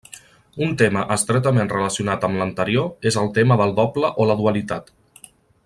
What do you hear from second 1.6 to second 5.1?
relacionat amb l'anterior és el tema del doble o la dualitat.